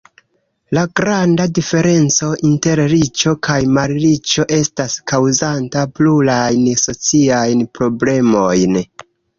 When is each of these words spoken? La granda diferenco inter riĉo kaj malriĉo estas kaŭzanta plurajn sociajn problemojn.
La 0.75 0.83
granda 0.99 1.45
diferenco 1.57 2.29
inter 2.49 2.81
riĉo 2.93 3.35
kaj 3.49 3.59
malriĉo 3.77 4.49
estas 4.59 4.99
kaŭzanta 5.13 5.87
plurajn 6.01 6.69
sociajn 6.89 7.67
problemojn. 7.81 8.87